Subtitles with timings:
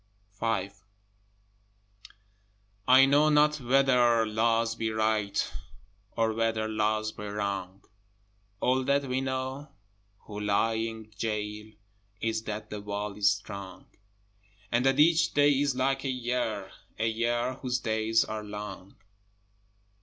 [0.39, 0.69] V
[2.87, 5.53] I know not whether Laws be right,
[6.17, 7.83] Or whether Laws be wrong;
[8.59, 9.69] All that we know
[10.21, 11.73] who lie in goal
[12.19, 13.85] Is that the wall is strong;
[14.71, 18.95] And that each day is like a year, A year whose days are long.